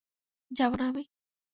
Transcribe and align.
যাব 0.51 0.71
না 0.75 0.85
আমি? 0.87 1.03